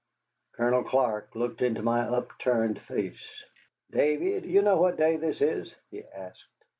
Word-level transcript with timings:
Colonel 0.53 0.83
Clark 0.83 1.35
looked 1.35 1.61
into 1.61 1.83
my 1.83 1.99
upturned 2.01 2.81
face. 2.87 3.43
"Davy, 3.91 4.39
do 4.41 4.47
you 4.49 4.63
know 4.63 4.77
what 4.77 4.97
day 4.97 5.15
this 5.17 5.41
is?" 5.41 5.75
he 5.91 6.03
asked. 6.03 6.41